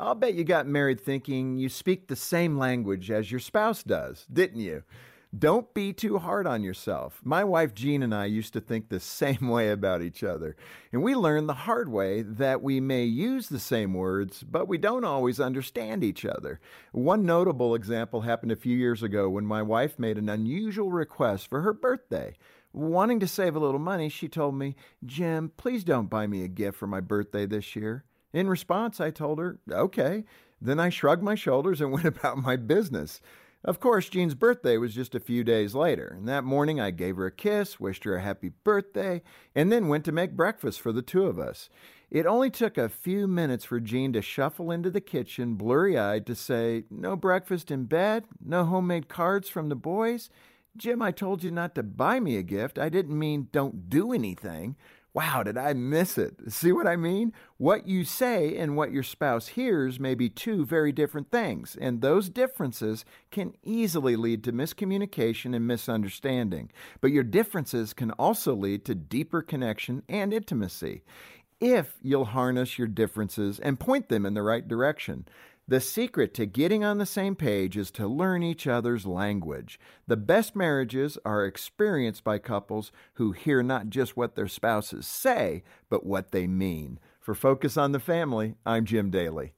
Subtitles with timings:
[0.00, 4.26] I'll bet you got married thinking you speak the same language as your spouse does,
[4.32, 4.84] didn't you?
[5.36, 7.20] Don't be too hard on yourself.
[7.22, 10.56] My wife Jean and I used to think the same way about each other.
[10.92, 14.78] And we learned the hard way that we may use the same words, but we
[14.78, 16.60] don't always understand each other.
[16.92, 21.48] One notable example happened a few years ago when my wife made an unusual request
[21.50, 22.36] for her birthday.
[22.72, 26.48] Wanting to save a little money, she told me, Jim, please don't buy me a
[26.48, 28.04] gift for my birthday this year.
[28.32, 30.24] In response, I told her, okay.
[30.60, 33.20] Then I shrugged my shoulders and went about my business.
[33.64, 37.16] Of course, Jean's birthday was just a few days later, and that morning I gave
[37.16, 39.20] her a kiss, wished her a happy birthday,
[39.54, 41.68] and then went to make breakfast for the two of us.
[42.08, 46.24] It only took a few minutes for Jean to shuffle into the kitchen, blurry eyed,
[46.26, 48.24] to say, No breakfast in bed?
[48.42, 50.30] No homemade cards from the boys?
[50.76, 52.78] Jim, I told you not to buy me a gift.
[52.78, 54.76] I didn't mean don't do anything.
[55.18, 56.36] Wow, did I miss it?
[56.46, 57.32] See what I mean?
[57.56, 62.00] What you say and what your spouse hears may be two very different things, and
[62.00, 66.70] those differences can easily lead to miscommunication and misunderstanding.
[67.00, 71.02] But your differences can also lead to deeper connection and intimacy
[71.60, 75.26] if you'll harness your differences and point them in the right direction.
[75.70, 79.78] The secret to getting on the same page is to learn each other's language.
[80.06, 85.62] The best marriages are experienced by couples who hear not just what their spouses say,
[85.90, 86.98] but what they mean.
[87.20, 89.52] For Focus on the Family, I'm Jim Daly.